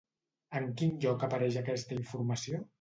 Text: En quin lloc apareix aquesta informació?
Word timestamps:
En 0.59 0.65
quin 0.79 0.95
lloc 1.05 1.27
apareix 1.29 1.61
aquesta 1.63 1.99
informació? 2.01 2.67